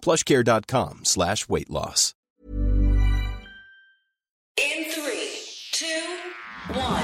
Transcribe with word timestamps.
plushcare.com 0.00 1.04
slash 1.04 1.48
weight 1.48 1.70
loss. 1.70 2.14
In 4.56 4.84
three, 4.90 5.30
two, 5.72 5.84
one. 6.74 7.02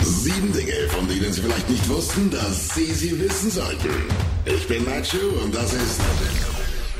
Sieben 0.00 0.52
Dinge, 0.52 0.88
von 0.88 1.06
denen 1.06 1.32
Sie 1.32 1.42
vielleicht 1.42 1.68
nicht 1.68 1.88
wussten, 1.88 2.30
dass 2.30 2.74
Sie 2.74 2.92
sie 2.92 3.20
wissen 3.20 3.50
sollten. 3.50 4.08
Ich 4.46 4.66
bin 4.66 4.84
Nacho 4.84 5.18
und 5.42 5.54
das 5.54 5.72
ist 5.74 6.00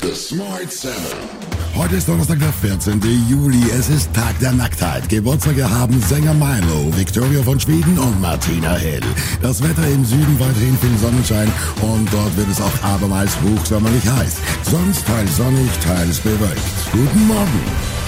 The 0.03 0.15
Smart 0.15 0.71
Seven. 0.71 1.54
Heute 1.77 1.97
ist 1.97 2.09
Donnerstag, 2.09 2.39
der 2.39 2.53
14. 2.53 3.01
Juli. 3.29 3.61
Es 3.77 3.89
ist 3.89 4.13
Tag 4.15 4.39
der 4.39 4.53
Nacktheit. 4.53 5.09
Geburtstage 5.09 5.69
haben 5.69 6.01
Sänger 6.01 6.33
Milo, 6.33 6.97
Victoria 6.97 7.43
von 7.43 7.59
Schweden 7.59 7.99
und 7.99 8.21
Martina 8.21 8.77
Hill. 8.77 9.03
Das 9.43 9.61
Wetter 9.61 9.87
im 9.89 10.05
Süden 10.05 10.39
weiterhin 10.39 10.79
viel 10.79 10.97
Sonnenschein 10.99 11.53
und 11.83 12.13
dort 12.13 12.37
wird 12.37 12.49
es 12.49 12.61
auch 12.61 12.83
abermals 12.85 13.37
hochsommerlich 13.43 14.09
heiß. 14.09 14.37
Sonst 14.63 15.05
teils 15.05 15.37
sonnig, 15.37 15.71
teils 15.85 16.21
bewölkt. 16.21 16.63
Guten 16.93 17.27
Morgen. 17.27 18.04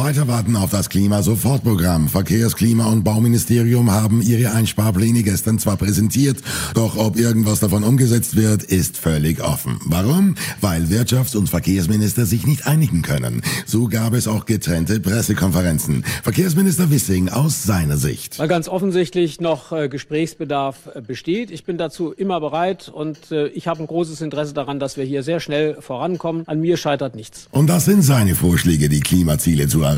Weiter 0.00 0.28
warten 0.28 0.56
auf 0.56 0.70
das 0.70 0.88
Klima-Sofortprogramm. 0.88 2.08
Verkehrs-, 2.08 2.56
Klima- 2.56 2.86
und 2.86 3.04
Bauministerium 3.04 3.90
haben 3.90 4.22
ihre 4.22 4.52
Einsparpläne 4.52 5.22
gestern 5.22 5.58
zwar 5.58 5.76
präsentiert, 5.76 6.38
doch 6.72 6.96
ob 6.96 7.18
irgendwas 7.18 7.60
davon 7.60 7.84
umgesetzt 7.84 8.34
wird, 8.34 8.62
ist 8.62 8.96
völlig 8.96 9.42
offen. 9.42 9.78
Warum? 9.84 10.36
Weil 10.62 10.84
Wirtschafts- 10.84 11.36
und 11.36 11.50
Verkehrsminister 11.50 12.24
sich 12.24 12.46
nicht 12.46 12.66
einigen 12.66 13.02
können. 13.02 13.42
So 13.66 13.88
gab 13.88 14.14
es 14.14 14.26
auch 14.26 14.46
getrennte 14.46 15.00
Pressekonferenzen. 15.00 16.02
Verkehrsminister 16.22 16.90
Wissing 16.90 17.28
aus 17.28 17.62
seiner 17.64 17.98
Sicht. 17.98 18.38
Weil 18.38 18.48
ganz 18.48 18.68
offensichtlich 18.68 19.38
noch 19.38 19.70
äh, 19.70 19.90
Gesprächsbedarf 19.90 20.76
äh, 20.94 21.02
besteht. 21.02 21.50
Ich 21.50 21.64
bin 21.64 21.76
dazu 21.76 22.12
immer 22.12 22.40
bereit 22.40 22.88
und 22.88 23.30
äh, 23.32 23.48
ich 23.48 23.68
habe 23.68 23.82
ein 23.82 23.86
großes 23.86 24.22
Interesse 24.22 24.54
daran, 24.54 24.80
dass 24.80 24.96
wir 24.96 25.04
hier 25.04 25.22
sehr 25.22 25.40
schnell 25.40 25.76
vorankommen. 25.78 26.44
An 26.46 26.58
mir 26.58 26.78
scheitert 26.78 27.14
nichts. 27.14 27.48
Und 27.50 27.66
das 27.66 27.84
sind 27.84 28.00
seine 28.00 28.34
Vorschläge, 28.34 28.88
die 28.88 29.00
Klimaziele 29.00 29.68
zu 29.68 29.82
erreichen. 29.82 29.89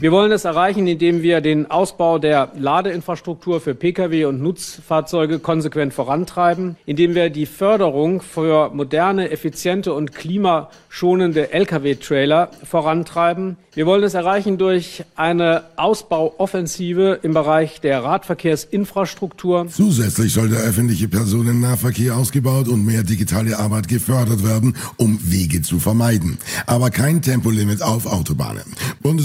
Wir 0.00 0.12
wollen 0.12 0.32
es 0.32 0.44
erreichen, 0.44 0.86
indem 0.86 1.22
wir 1.22 1.40
den 1.40 1.70
Ausbau 1.70 2.18
der 2.18 2.52
Ladeinfrastruktur 2.58 3.60
für 3.60 3.74
Pkw 3.74 4.26
und 4.26 4.42
Nutzfahrzeuge 4.42 5.38
konsequent 5.38 5.94
vorantreiben, 5.94 6.76
indem 6.86 7.14
wir 7.14 7.30
die 7.30 7.46
Förderung 7.46 8.20
für 8.20 8.70
moderne, 8.70 9.30
effiziente 9.30 9.92
und 9.92 10.14
klimaschonende 10.14 11.52
Lkw-Trailer 11.52 12.50
vorantreiben. 12.64 13.56
Wir 13.78 13.86
wollen 13.86 14.02
es 14.02 14.14
erreichen 14.14 14.58
durch 14.58 15.04
eine 15.14 15.62
Ausbauoffensive 15.76 17.20
im 17.22 17.32
Bereich 17.32 17.80
der 17.80 18.02
Radverkehrsinfrastruktur. 18.02 19.68
Zusätzlich 19.68 20.32
soll 20.32 20.48
der 20.48 20.58
öffentliche 20.58 21.06
Personennahverkehr 21.06 22.16
ausgebaut 22.16 22.66
und 22.66 22.84
mehr 22.84 23.04
digitale 23.04 23.56
Arbeit 23.56 23.86
gefördert 23.86 24.44
werden, 24.44 24.74
um 24.96 25.20
Wege 25.22 25.62
zu 25.62 25.78
vermeiden. 25.78 26.38
Aber 26.66 26.90
kein 26.90 27.22
Tempolimit 27.22 27.80
auf 27.80 28.06
Autobahnen. 28.06 28.64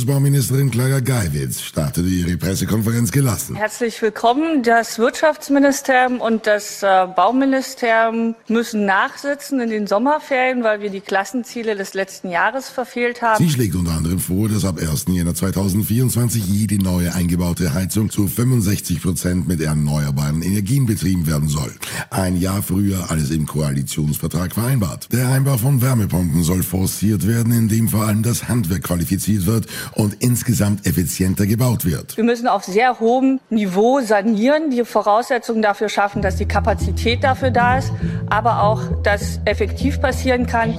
Bundesbauministerin 0.03 0.69
Clara 0.69 0.99
Geiwitz 0.99 1.61
startete 1.61 2.09
ihre 2.09 2.35
Pressekonferenz 2.35 3.11
gelassen. 3.11 3.55
Herzlich 3.55 4.01
willkommen. 4.01 4.61
Das 4.61 4.99
Wirtschaftsministerium 4.99 6.19
und 6.19 6.45
das 6.45 6.83
äh, 6.83 7.07
Bauministerium 7.15 8.35
müssen 8.49 8.85
nachsitzen 8.85 9.61
in 9.61 9.69
den 9.69 9.87
Sommerferien, 9.87 10.61
weil 10.61 10.81
wir 10.81 10.89
die 10.89 10.99
Klassenziele 10.99 11.77
des 11.77 11.93
letzten 11.93 12.29
Jahres 12.29 12.67
verfehlt 12.67 13.21
haben. 13.21 13.41
Sie 13.41 13.49
schlägt 13.49 13.75
unter 13.75 13.91
anderem 13.91 14.19
vor, 14.19 14.49
dass 14.49 14.65
ab 14.65 14.77
1. 14.77 15.05
Jänner 15.07 15.35
2024 15.35 16.47
jede 16.47 16.83
neue 16.83 17.13
eingebaute 17.13 17.73
Heizung 17.73 18.09
zu 18.09 18.27
65 18.27 19.01
Prozent 19.01 19.47
mit 19.47 19.61
erneuerbaren 19.61 20.41
Energien 20.41 20.85
betrieben 20.85 21.27
werden 21.27 21.47
soll. 21.47 21.73
Ein 22.09 22.35
Jahr 22.35 22.61
früher 22.61 23.09
alles 23.09 23.31
im 23.31 23.45
Koalitionsvertrag 23.45 24.53
vereinbart. 24.53 25.07
Der 25.13 25.29
Einbau 25.29 25.57
von 25.57 25.81
Wärmepumpen 25.81 26.43
soll 26.43 26.63
forciert 26.63 27.25
werden, 27.25 27.53
indem 27.53 27.87
vor 27.87 28.03
allem 28.03 28.21
das 28.21 28.49
Handwerk 28.49 28.83
qualifiziert 28.83 29.45
wird 29.45 29.67
und 29.95 30.15
insgesamt 30.19 30.85
effizienter 30.85 31.45
gebaut 31.45 31.85
wird. 31.85 32.17
Wir 32.17 32.23
müssen 32.23 32.47
auf 32.47 32.63
sehr 32.63 32.99
hohem 32.99 33.39
Niveau 33.49 34.01
sanieren, 34.01 34.69
die 34.69 34.83
Voraussetzungen 34.85 35.61
dafür 35.61 35.89
schaffen, 35.89 36.21
dass 36.21 36.35
die 36.37 36.45
Kapazität 36.45 37.23
dafür 37.23 37.51
da 37.51 37.77
ist, 37.77 37.91
aber 38.29 38.63
auch, 38.63 38.81
dass 39.03 39.39
effektiv 39.45 40.01
passieren 40.01 40.45
kann. 40.47 40.77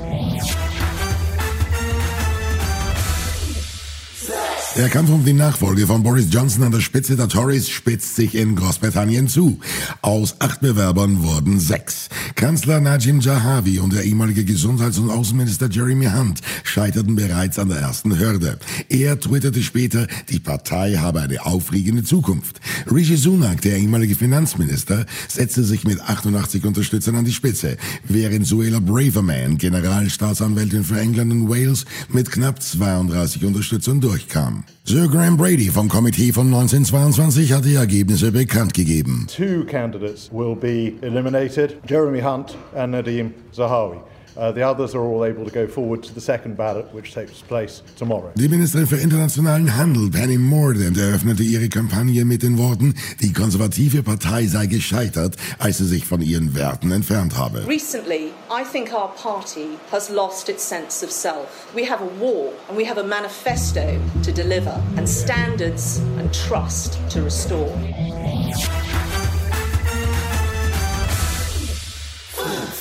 Der 4.76 4.88
Kampf 4.88 5.08
um 5.10 5.24
die 5.24 5.32
Nachfolge 5.32 5.86
von 5.86 6.02
Boris 6.02 6.26
Johnson 6.30 6.64
an 6.64 6.72
der 6.72 6.80
Spitze 6.80 7.14
der 7.14 7.28
Tories 7.28 7.68
spitzt 7.68 8.16
sich 8.16 8.34
in 8.34 8.56
Großbritannien 8.56 9.28
zu. 9.28 9.60
Aus 10.02 10.34
acht 10.40 10.62
Bewerbern 10.62 11.22
wurden 11.22 11.60
sechs. 11.60 12.08
Kanzler 12.34 12.80
Najim 12.80 13.20
Jahavi 13.20 13.78
und 13.78 13.92
der 13.92 14.02
ehemalige 14.02 14.44
Gesundheits- 14.44 14.98
und 14.98 15.10
Außenminister 15.10 15.70
Jeremy 15.70 16.06
Hunt 16.06 16.40
scheiterten 16.64 17.14
bereits 17.14 17.60
an 17.60 17.68
der 17.68 17.78
ersten 17.78 18.18
Hürde. 18.18 18.58
Er 18.88 19.20
twitterte 19.20 19.62
später, 19.62 20.08
die 20.28 20.40
Partei 20.40 20.94
habe 20.94 21.20
eine 21.20 21.46
aufregende 21.46 22.02
Zukunft. 22.02 22.60
Rishi 22.90 23.16
Sunak, 23.16 23.60
der 23.60 23.76
ehemalige 23.76 24.16
Finanzminister, 24.16 25.06
setzte 25.28 25.62
sich 25.62 25.84
mit 25.84 26.00
88 26.00 26.64
Unterstützern 26.64 27.14
an 27.14 27.24
die 27.24 27.32
Spitze, 27.32 27.76
während 28.08 28.44
Suella 28.44 28.80
Braverman, 28.80 29.56
Generalstaatsanwältin 29.56 30.82
für 30.82 30.98
England 30.98 31.30
und 31.30 31.48
Wales, 31.48 31.84
mit 32.08 32.32
knapp 32.32 32.60
32 32.60 33.44
Unterstützern 33.44 34.00
durchkam. 34.00 34.63
Sir 34.84 35.08
Graham 35.08 35.36
Brady 35.36 35.70
vom 35.70 35.88
Komitee 35.88 36.32
von 36.32 36.46
1922 36.46 37.52
hat 37.52 37.64
die 37.64 37.74
Ergebnisse 37.74 38.30
bekannt 38.30 38.74
gegeben. 38.74 39.26
Two 39.34 39.64
candidates 39.64 40.30
will 40.30 40.54
be 40.54 40.92
eliminated, 41.00 41.76
Jeremy 41.88 42.20
Hunt 42.20 42.56
and 42.74 42.92
Nadeem 42.92 43.32
Zahawi. 43.52 43.98
Uh, 44.36 44.50
the 44.52 44.62
others 44.62 44.94
are 44.94 45.02
all 45.02 45.24
able 45.24 45.44
to 45.44 45.50
go 45.50 45.66
forward 45.66 46.02
to 46.02 46.12
the 46.12 46.20
second 46.20 46.56
ballot, 46.56 46.86
which 46.92 47.14
takes 47.14 47.40
place 47.42 47.82
tomorrow. 47.96 48.32
Die 48.34 48.48
Ministerin 48.48 48.86
für 48.86 48.96
internationalen 48.96 49.76
Handel, 49.76 50.10
Penny 50.10 50.38
Mordaunt, 50.38 50.98
eröffnete 50.98 51.42
ihre 51.42 51.68
Kampagne 51.68 52.24
mit 52.24 52.42
den 52.42 52.58
Worten, 52.58 52.94
die 53.20 53.32
konservative 53.32 54.02
Partei 54.02 54.46
sei 54.46 54.66
gescheitert, 54.66 55.36
als 55.58 55.78
sie 55.78 55.86
sich 55.86 56.04
von 56.04 56.20
ihren 56.20 56.54
Werten 56.54 56.90
entfernt 56.90 57.36
habe. 57.36 57.64
Recently, 57.66 58.32
I 58.50 58.64
think 58.64 58.92
our 58.92 59.12
party 59.14 59.78
has 59.92 60.10
lost 60.10 60.48
its 60.48 60.68
sense 60.68 61.04
of 61.04 61.12
self. 61.12 61.68
We 61.74 61.88
have 61.88 62.02
a 62.02 62.20
war 62.20 62.52
and 62.68 62.76
we 62.76 62.84
have 62.84 62.98
a 62.98 63.04
manifesto 63.04 64.00
to 64.24 64.32
deliver 64.32 64.82
and 64.96 65.08
standards 65.08 66.00
and 66.18 66.32
trust 66.32 66.98
to 67.10 67.22
restore. 67.22 67.72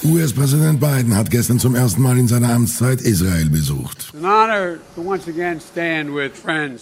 US-Präsident 0.06 0.82
Biden 0.82 1.16
hat 1.16 1.32
gestern 1.32 1.60
zum 1.60 1.76
ersten 1.76 2.02
Mal 2.02 2.18
in 2.18 2.28
seiner 2.28 2.54
Amtszeit 2.54 3.02
Israel 3.02 3.50
besucht. 3.50 4.12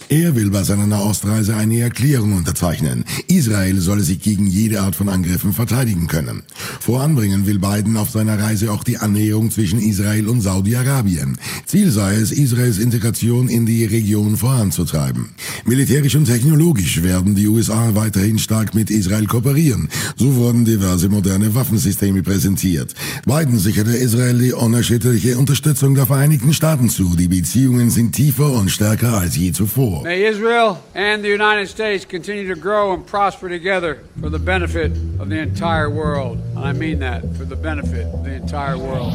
Er 0.08 0.34
will 0.34 0.50
bei 0.50 0.62
seiner 0.64 0.86
Nahostreise 0.88 1.54
eine 1.54 1.80
Erklärung 1.80 2.32
unterzeichnen. 2.32 3.04
Israel 3.28 3.78
solle 3.80 4.02
sich 4.02 4.20
gegen 4.20 4.48
jede 4.48 4.80
Art 4.80 4.96
von 4.96 5.08
Angriffen 5.08 5.52
verteidigen 5.52 6.08
können. 6.08 6.42
Voranbringen 6.80 7.46
will 7.46 7.60
Biden 7.60 7.96
auf 7.96 8.10
seiner 8.10 8.40
Reise 8.40 8.72
auch 8.72 8.82
die 8.82 8.98
Annäherung 8.98 9.52
zwischen 9.52 9.78
Israel 9.78 10.28
und 10.28 10.40
Saudi-Arabien. 10.40 11.38
Ziel 11.64 11.92
sei 11.92 12.16
es, 12.16 12.32
Israels 12.32 12.78
Integration 12.78 13.48
in 13.48 13.66
die 13.66 13.84
Region 13.84 14.36
voranzutreiben. 14.36 15.30
Militärisch 15.64 16.16
und 16.16 16.24
technologisch 16.24 17.02
werden 17.04 17.36
die 17.36 17.46
USA 17.46 17.94
weiterhin 17.94 18.40
stark 18.40 18.74
mit 18.74 18.90
Israel 18.90 19.26
kooperieren. 19.26 19.88
So 20.16 20.34
wurden 20.34 20.64
diverse 20.64 21.08
moderne 21.08 21.54
Waffensysteme 21.54 22.22
präsentiert. 22.22 22.94
Biden 23.24 23.58
sicherte 23.58 23.90
Israel 23.90 24.38
die 24.38 24.52
unerschütterliche 24.52 25.38
Unterstützung 25.38 25.94
der 25.94 26.06
Vereinigten 26.06 26.52
Staaten 26.52 26.88
zu. 26.88 27.16
Die 27.16 27.28
Beziehungen 27.28 27.90
sind 27.90 28.12
tiefer 28.12 28.50
und 28.52 28.70
stärker 28.70 29.14
als 29.18 29.36
je 29.36 29.52
zuvor. 29.52 30.02
May 30.02 30.28
Israel 30.28 30.76
and 30.94 31.22
the 31.22 31.32
United 31.32 31.68
States 31.68 32.06
continue 32.06 32.52
to 32.52 32.60
grow 32.60 32.92
and 32.92 33.06
prosper 33.06 33.48
together 33.48 33.98
for 34.20 34.30
the 34.30 34.38
benefit 34.38 34.92
of 35.18 35.28
the 35.28 35.38
entire 35.38 35.88
world. 35.88 36.38
And 36.56 36.64
I 36.64 36.72
mean 36.72 37.00
that, 37.00 37.22
for 37.36 37.44
the 37.44 37.56
benefit 37.56 38.06
of 38.12 38.24
the 38.24 38.34
entire 38.34 38.76
world. 38.76 39.14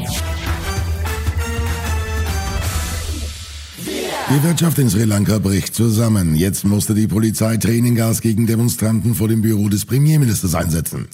Die 4.29 4.43
Wirtschaft 4.43 4.77
in 4.77 4.89
Sri 4.89 5.05
Lanka 5.05 5.39
bricht 5.39 5.73
zusammen. 5.73 6.35
Jetzt 6.35 6.65
musste 6.65 6.93
die 6.93 7.07
Polizei 7.07 7.55
Tränengas 7.55 8.19
gegen 8.19 8.45
Demonstranten 8.45 9.15
vor 9.15 9.29
dem 9.29 9.41
Büro 9.41 9.69
des 9.69 9.85
Premierministers 9.85 10.53
einsetzen. 10.53 11.07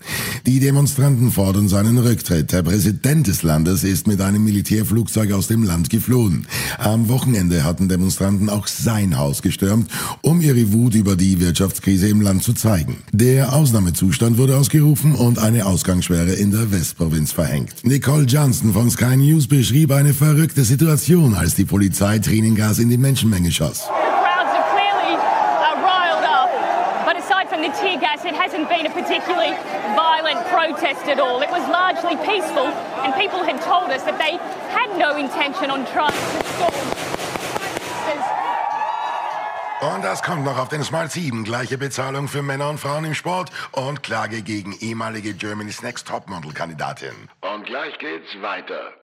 Die 0.47 0.59
Demonstranten 0.59 1.31
fordern 1.31 1.69
seinen 1.69 1.99
Rücktritt. 1.99 2.51
Der 2.51 2.63
Präsident 2.63 3.27
des 3.27 3.43
Landes 3.43 3.83
ist 3.83 4.07
mit 4.07 4.19
einem 4.19 4.43
Militärflugzeug 4.43 5.31
aus 5.31 5.47
dem 5.47 5.61
Land 5.61 5.91
geflohen. 5.91 6.47
Am 6.79 7.07
Wochenende 7.07 7.63
hatten 7.63 7.87
Demonstranten 7.87 8.49
auch 8.49 8.65
sein 8.65 9.15
Haus 9.15 9.43
gestürmt, 9.43 9.91
um 10.23 10.41
ihre 10.41 10.73
Wut 10.73 10.95
über 10.95 11.15
die 11.15 11.39
Wirtschaftskrise 11.39 12.07
im 12.07 12.19
Land 12.19 12.41
zu 12.41 12.53
zeigen. 12.53 12.97
Der 13.11 13.53
Ausnahmezustand 13.53 14.39
wurde 14.39 14.57
ausgerufen 14.57 15.13
und 15.13 15.37
eine 15.37 15.67
Ausgangssperre 15.67 16.33
in 16.33 16.49
der 16.49 16.71
Westprovinz 16.71 17.31
verhängt. 17.31 17.75
Nicole 17.83 18.25
Johnson 18.25 18.73
von 18.73 18.89
Sky 18.89 19.15
News 19.17 19.45
beschrieb 19.45 19.91
eine 19.91 20.15
verrückte 20.15 20.63
Situation, 20.63 21.35
als 21.35 21.53
die 21.53 21.65
Polizei 21.65 22.17
Tränengas 22.17 22.79
in 22.79 22.89
die 22.89 23.02
Menschenmenge 23.03 23.51
schoss. 23.51 23.87
crowds 24.23 24.53
are 24.57 24.67
clearly 24.75 25.13
uh, 25.19 25.75
riled 25.91 26.23
up. 26.39 26.49
But 27.05 27.15
aside 27.17 27.49
from 27.51 27.61
the 27.61 27.71
tear 27.79 27.99
gas, 27.99 28.23
it 28.23 28.35
hasn't 28.43 28.69
been 28.69 28.85
a 28.85 28.93
particularly 29.01 29.51
violent 29.95 30.39
protest 30.47 31.03
at 31.13 31.19
all. 31.19 31.41
It 31.41 31.51
was 31.51 31.63
largely 31.69 32.15
peaceful, 32.31 32.67
and 33.03 33.13
people 33.23 33.43
had 33.43 33.59
told 33.61 33.91
us 33.91 34.03
that 34.03 34.17
they 34.23 34.33
had 34.77 34.89
no 34.97 35.17
intention 35.17 35.67
on 35.69 35.85
trying 35.95 36.15
to 36.15 36.47
storm. 36.55 36.89
Und 39.81 40.01
das 40.01 40.23
kommt 40.23 40.45
noch 40.45 40.57
auf 40.57 40.69
den 40.69 40.81
Smart 40.81 41.11
7. 41.11 41.43
Gleiche 41.43 41.77
Bezahlung 41.77 42.29
für 42.29 42.41
Männer 42.41 42.69
und 42.69 42.79
Frauen 42.79 43.03
im 43.03 43.13
Sport 43.13 43.51
und 43.73 44.01
Klage 44.01 44.41
gegen 44.41 44.71
ehemalige 44.79 45.33
Germany's 45.33 45.81
Next 45.81 46.07
Topmodel-Kandidatin. 46.07 47.27
Und 47.41 47.65
gleich 47.65 47.97
geht's 47.99 48.41
weiter. 48.41 49.02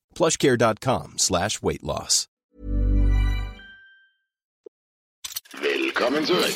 plushcare.com 0.15 1.17
slash 1.17 1.61
weight 1.61 1.83
loss. 1.83 2.27
Willkommen 5.61 6.25
zurück. 6.25 6.55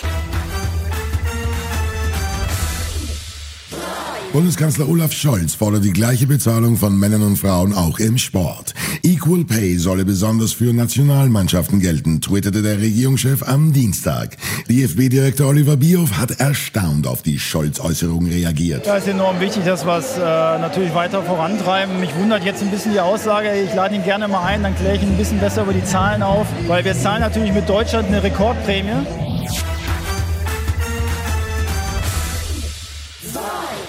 Bundeskanzler 4.36 4.90
Olaf 4.90 5.14
Scholz 5.14 5.56
fordert 5.56 5.86
die 5.86 5.94
gleiche 5.94 6.28
Bezahlung 6.28 6.76
von 6.76 7.00
Männern 7.00 7.22
und 7.22 7.38
Frauen 7.38 7.74
auch 7.74 8.00
im 8.00 8.18
Sport. 8.18 8.74
Equal 9.02 9.46
Pay 9.46 9.78
solle 9.78 10.04
besonders 10.04 10.52
für 10.52 10.74
Nationalmannschaften 10.74 11.80
gelten, 11.80 12.20
twitterte 12.20 12.62
der 12.62 12.82
Regierungschef 12.82 13.44
am 13.44 13.72
Dienstag. 13.72 14.36
DFB-Direktor 14.70 15.48
Oliver 15.48 15.78
Bierhoff 15.78 16.18
hat 16.18 16.38
erstaunt 16.42 17.08
auf 17.08 17.22
die 17.22 17.40
Scholz-Äußerung 17.40 18.28
reagiert. 18.28 18.86
Ja, 18.86 18.98
ist 18.98 19.08
enorm 19.08 19.40
wichtig, 19.40 19.64
dass 19.64 19.86
wir 19.86 20.00
es 20.00 20.18
äh, 20.18 20.20
natürlich 20.20 20.94
weiter 20.94 21.24
vorantreiben. 21.24 22.02
Mich 22.02 22.14
wundert 22.18 22.44
jetzt 22.44 22.62
ein 22.62 22.72
bisschen 22.72 22.92
die 22.92 23.00
Aussage, 23.00 23.54
ich 23.54 23.74
lade 23.74 23.96
ihn 23.96 24.04
gerne 24.04 24.28
mal 24.28 24.44
ein, 24.44 24.64
dann 24.64 24.76
kläre 24.76 24.98
ich 24.98 25.02
ihn 25.02 25.12
ein 25.12 25.18
bisschen 25.18 25.40
besser 25.40 25.62
über 25.62 25.72
die 25.72 25.86
Zahlen 25.86 26.22
auf, 26.22 26.48
weil 26.68 26.84
wir 26.84 26.94
zahlen 26.94 27.22
natürlich 27.22 27.54
mit 27.54 27.70
Deutschland 27.70 28.10
eine 28.10 28.22
Rekordprämie. 28.22 29.25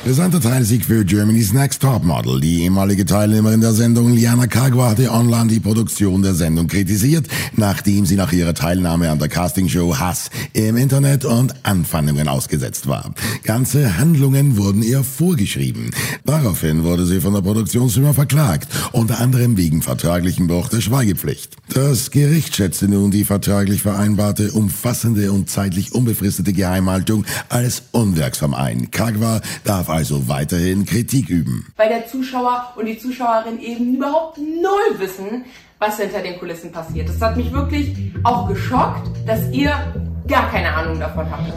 Brisanter 0.06 0.41
Teilsieg 0.41 0.85
für 0.85 1.05
Germany's 1.05 1.53
Next 1.53 1.82
Topmodel. 1.82 2.41
Die 2.41 2.62
ehemalige 2.62 3.05
Teilnehmerin 3.05 3.61
der 3.61 3.73
Sendung 3.73 4.12
Liana 4.12 4.47
Kagwa 4.47 4.91
hatte 4.91 5.11
online 5.11 5.49
die 5.49 5.58
Produktion 5.58 6.23
der 6.23 6.35
Sendung 6.35 6.69
kritisiert, 6.69 7.26
nachdem 7.57 8.07
sie 8.07 8.14
nach 8.14 8.33
ihrer 8.33 8.54
Teilnahme 8.54 9.11
an 9.11 9.19
der 9.19 9.28
Castingshow 9.28 9.99
Hass 9.99 10.31
im 10.52 10.76
Internet 10.76 11.25
und 11.25 11.57
Anfeindungen 11.64 12.28
ausgesetzt 12.28 12.87
war. 12.87 13.12
Ganze 13.42 13.99
Handlungen 13.99 14.57
wurden 14.57 14.85
ihr 14.85 15.02
vorgeschrieben. 15.02 15.90
Daraufhin 16.25 16.85
wurde 16.85 17.04
sie 17.04 17.21
von 17.21 17.35
der 17.35 17.40
Produktionsfirma 17.40 18.12
verklagt, 18.12 18.69
unter 18.92 19.19
anderem 19.19 19.57
wegen 19.57 19.83
vertraglichen 19.83 20.47
Bruch 20.47 20.69
der 20.69 20.83
Schweigepflicht. 20.83 21.57
Das 21.75 22.12
Gericht 22.12 22.54
schätzte 22.54 22.87
nun 22.87 23.11
die 23.11 23.25
vertraglich 23.25 23.83
vereinbarte, 23.83 24.52
umfassende 24.52 25.33
und 25.33 25.50
zeitlich 25.50 25.92
unbefristete 25.92 26.52
Geheimhaltung 26.52 27.25
als 27.49 27.83
unwirksam 27.90 28.54
ein. 28.54 28.92
Kagwa 28.92 29.40
darf 29.64 29.96
also 29.97 30.29
weiterhin 30.29 30.85
Kritik 30.85 31.31
üben. 31.31 31.73
Weil 31.76 31.88
der 31.88 32.07
Zuschauer 32.07 32.75
und 32.76 32.85
die 32.85 32.99
Zuschauerin 32.99 33.59
eben 33.61 33.97
überhaupt 33.97 34.37
null 34.37 34.99
wissen, 34.99 35.47
was 35.79 35.99
hinter 35.99 36.21
den 36.21 36.38
Kulissen 36.38 36.71
passiert. 36.71 37.09
Das 37.09 37.19
hat 37.23 37.35
mich 37.37 37.50
wirklich 37.50 37.97
auch 38.23 38.47
geschockt, 38.47 39.09
dass 39.26 39.50
ihr 39.53 39.73
gar 40.29 40.50
keine 40.50 40.75
Ahnung 40.75 41.00
davon 41.00 41.31
habt. 41.31 41.50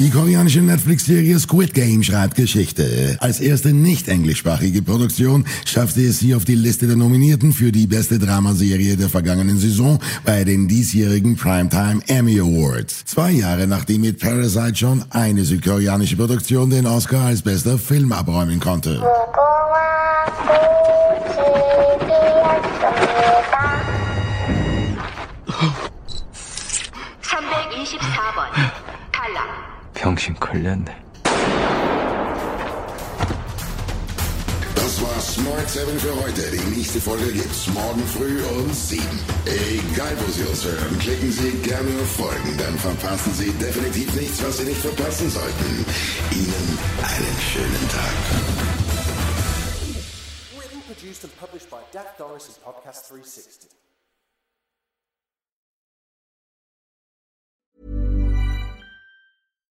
Die 0.00 0.10
koreanische 0.10 0.60
Netflix-Serie 0.60 1.38
Squid 1.38 1.72
Game 1.72 2.02
schreibt 2.02 2.34
Geschichte. 2.34 3.16
Als 3.20 3.38
erste 3.38 3.72
nicht 3.72 4.08
englischsprachige 4.08 4.82
Produktion 4.82 5.44
schaffte 5.64 6.04
es 6.04 6.18
sie 6.18 6.34
auf 6.34 6.44
die 6.44 6.56
Liste 6.56 6.88
der 6.88 6.96
Nominierten 6.96 7.52
für 7.52 7.70
die 7.70 7.86
beste 7.86 8.18
Dramaserie 8.18 8.96
der 8.96 9.08
vergangenen 9.08 9.56
Saison 9.58 10.00
bei 10.24 10.42
den 10.42 10.66
diesjährigen 10.66 11.36
Primetime 11.36 12.00
Emmy 12.08 12.40
Awards. 12.40 13.04
Zwei 13.04 13.30
Jahre 13.30 13.68
nachdem 13.68 14.00
mit 14.00 14.18
Parasite 14.18 14.76
schon 14.76 15.04
eine 15.10 15.44
südkoreanische 15.44 16.16
Produktion 16.16 16.70
den 16.70 16.86
Oscar 16.86 17.26
als 17.26 17.42
bester 17.42 17.78
Film 17.78 18.10
abräumen 18.10 18.58
konnte. 18.58 19.00
병신 30.13 30.35
걸렸네. 30.35 30.95
Das 34.75 35.01
war 35.03 35.21
Smart 35.21 35.69
7 35.69 35.99
für 35.99 36.15
heute. 36.23 36.41
Die 36.51 36.75
nächste 36.75 36.99
Folge 36.99 37.31
gibt's 37.31 37.67
morgen 37.67 38.03
früh 38.07 38.41
um 38.43 38.73
7. 38.73 39.03
Egal, 39.45 40.15
wo 40.19 40.31
Sie 40.31 40.43
uns 40.43 40.65
hören, 40.65 40.97
klicken 40.99 41.31
Sie 41.31 41.51
gerne 41.61 41.89
auf 42.01 42.11
Folgen. 42.15 42.57
Dann 42.57 42.77
verpassen 42.79 43.33
Sie 43.33 43.51
definitiv 43.51 44.13
nichts, 44.15 44.43
was 44.43 44.57
Sie 44.57 44.65
nicht 44.65 44.81
verpassen 44.81 45.29
sollten. 45.29 45.85
Ihnen 46.31 46.79
einen 47.03 47.37
schönen 47.51 47.89
Tag. 47.89 48.15
Written, 50.57 50.81
produced, 50.87 51.23
and 51.23 51.37
published 51.39 51.69
by 51.69 51.81
Dak 51.93 52.17
Doris 52.17 52.47
and 52.47 52.63
Podcast 52.63 53.09
360. 53.09 53.69